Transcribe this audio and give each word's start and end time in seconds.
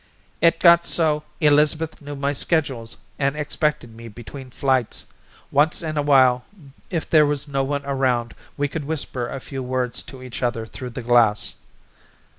"It 0.41 0.59
got 0.59 0.87
so 0.87 1.21
Elizabeth 1.41 2.01
knew 2.01 2.15
my 2.15 2.33
schedules 2.33 2.97
and 3.19 3.35
expected 3.35 3.95
me 3.95 4.07
between 4.07 4.49
flights. 4.49 5.05
Once 5.51 5.83
in 5.83 5.95
a 5.95 6.01
while 6.01 6.43
if 6.89 7.07
there 7.07 7.23
was 7.27 7.47
no 7.47 7.63
one 7.63 7.85
around 7.85 8.33
we 8.57 8.67
could 8.67 8.85
whisper 8.85 9.29
a 9.29 9.39
few 9.39 9.61
words 9.61 10.01
to 10.01 10.23
each 10.23 10.41
other 10.41 10.65
through 10.65 10.89
the 10.89 11.03
glass." 11.03 11.53